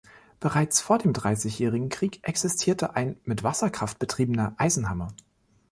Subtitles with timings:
[0.39, 5.13] Bereits vor dem Dreißigjährigen Krieg existierte ein mit Wasserkraft betriebener Eisenhammer.